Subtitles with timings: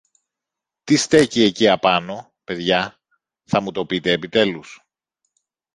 [0.83, 2.97] Τι στέκει εκεί απάνω, παιδιά,
[3.45, 4.83] θα μου το πείτε επιτέλους;